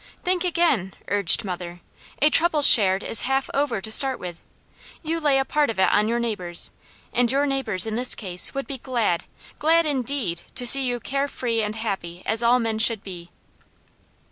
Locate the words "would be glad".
8.55-9.25